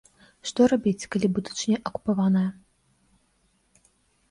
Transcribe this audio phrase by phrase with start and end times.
[0.51, 2.45] Што рабіць, калі будучыня акупаваная?